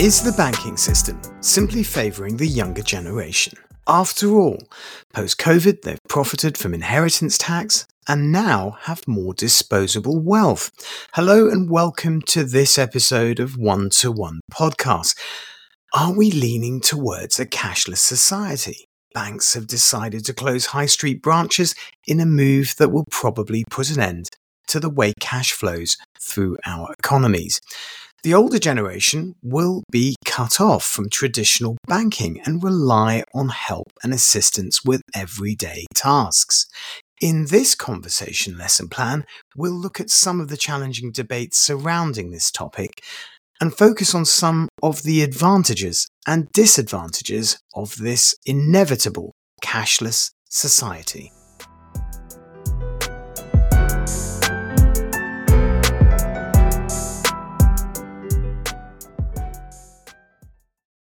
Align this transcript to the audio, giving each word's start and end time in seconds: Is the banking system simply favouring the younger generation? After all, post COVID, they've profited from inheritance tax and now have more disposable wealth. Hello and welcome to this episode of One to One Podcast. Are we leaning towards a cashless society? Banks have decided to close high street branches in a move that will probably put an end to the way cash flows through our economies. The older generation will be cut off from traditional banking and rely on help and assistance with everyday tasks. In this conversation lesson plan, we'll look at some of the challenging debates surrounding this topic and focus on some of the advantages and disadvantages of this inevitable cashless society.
Is 0.00 0.20
the 0.20 0.32
banking 0.32 0.76
system 0.76 1.20
simply 1.40 1.84
favouring 1.84 2.36
the 2.36 2.48
younger 2.48 2.82
generation? 2.82 3.56
After 3.86 4.28
all, 4.34 4.58
post 5.12 5.38
COVID, 5.38 5.82
they've 5.82 6.00
profited 6.08 6.58
from 6.58 6.74
inheritance 6.74 7.38
tax 7.38 7.86
and 8.08 8.32
now 8.32 8.76
have 8.82 9.06
more 9.06 9.34
disposable 9.34 10.18
wealth. 10.18 10.72
Hello 11.12 11.48
and 11.48 11.70
welcome 11.70 12.22
to 12.22 12.42
this 12.42 12.76
episode 12.76 13.38
of 13.38 13.56
One 13.56 13.88
to 13.90 14.10
One 14.10 14.40
Podcast. 14.52 15.16
Are 15.94 16.12
we 16.12 16.32
leaning 16.32 16.80
towards 16.80 17.38
a 17.38 17.46
cashless 17.46 17.98
society? 17.98 18.88
Banks 19.12 19.54
have 19.54 19.68
decided 19.68 20.24
to 20.24 20.34
close 20.34 20.66
high 20.66 20.86
street 20.86 21.22
branches 21.22 21.76
in 22.04 22.18
a 22.18 22.26
move 22.26 22.74
that 22.78 22.90
will 22.90 23.06
probably 23.12 23.64
put 23.70 23.92
an 23.92 24.00
end 24.00 24.28
to 24.66 24.80
the 24.80 24.90
way 24.90 25.12
cash 25.20 25.52
flows 25.52 25.96
through 26.20 26.56
our 26.66 26.92
economies. 26.98 27.60
The 28.24 28.32
older 28.32 28.58
generation 28.58 29.34
will 29.42 29.84
be 29.92 30.16
cut 30.24 30.58
off 30.58 30.82
from 30.82 31.10
traditional 31.10 31.76
banking 31.86 32.40
and 32.46 32.64
rely 32.64 33.22
on 33.34 33.50
help 33.50 33.92
and 34.02 34.14
assistance 34.14 34.82
with 34.82 35.02
everyday 35.14 35.84
tasks. 35.94 36.64
In 37.20 37.48
this 37.50 37.74
conversation 37.74 38.56
lesson 38.56 38.88
plan, 38.88 39.26
we'll 39.54 39.78
look 39.78 40.00
at 40.00 40.08
some 40.08 40.40
of 40.40 40.48
the 40.48 40.56
challenging 40.56 41.12
debates 41.12 41.58
surrounding 41.58 42.30
this 42.30 42.50
topic 42.50 43.02
and 43.60 43.76
focus 43.76 44.14
on 44.14 44.24
some 44.24 44.70
of 44.82 45.02
the 45.02 45.20
advantages 45.20 46.08
and 46.26 46.50
disadvantages 46.52 47.58
of 47.74 47.96
this 47.96 48.34
inevitable 48.46 49.32
cashless 49.62 50.30
society. 50.48 51.30